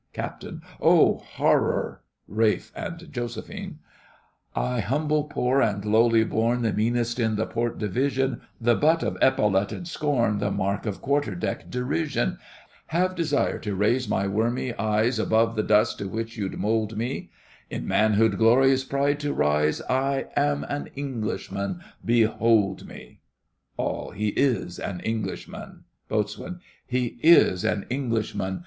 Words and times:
CAPT. 0.13 0.45
Oh, 0.81 1.17
horror! 1.17 2.01
RALPH 2.27 2.71
and 2.75 3.13
Jos. 3.13 3.37
{I} 4.55 4.79
humble, 4.79 5.25
poor, 5.25 5.61
and 5.61 5.85
lowly 5.85 6.23
born, 6.23 6.63
He 6.63 6.71
The 6.71 6.75
meanest 6.75 7.19
in 7.19 7.35
the 7.35 7.45
port 7.45 7.77
division— 7.77 8.41
The 8.59 8.73
butt 8.73 9.03
of 9.03 9.15
epauletted 9.19 9.85
scorn— 9.85 10.39
The 10.39 10.49
mark 10.49 10.87
of 10.87 11.03
quarter 11.03 11.35
deck 11.35 11.69
derision— 11.69 12.39
Have} 12.87 13.15
dare 13.29 13.59
to 13.59 13.75
raise 13.75 14.09
{my} 14.09 14.25
wormy 14.27 14.73
eyes 14.73 15.17
Has 15.17 15.17
his 15.17 15.27
Above 15.27 15.55
the 15.55 15.61
dust 15.61 15.99
to 15.99 16.09
which 16.09 16.35
you'd 16.35 16.57
mould 16.57 16.97
{me 16.97 17.29
him 17.69 17.83
In 17.83 17.87
manhood's 17.87 18.37
glorious 18.37 18.83
pride 18.83 19.19
to 19.19 19.31
rise, 19.31 19.81
I 19.83 20.25
am} 20.35 20.63
an 20.63 20.89
Englishman—behold 20.95 22.87
{me 22.87 22.95
He 22.95 23.19
is 23.19 23.19
him 23.19 23.19
ALL. 23.77 24.09
He 24.09 24.29
is 24.29 24.79
an 24.79 24.99
Englishman! 25.01 25.83
BOAT. 26.09 26.35
He 26.87 27.19
is 27.21 27.63
an 27.63 27.85
Englishman! 27.91 28.59